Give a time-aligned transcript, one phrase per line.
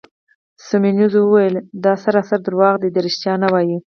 [0.67, 3.77] سیمونز وویل: دا سراسر درواغ دي، ریښتیا نه وایې.